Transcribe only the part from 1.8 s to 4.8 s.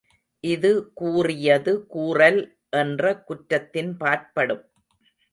கூறல் என்ற குற்றத்தின்பாற்படும்.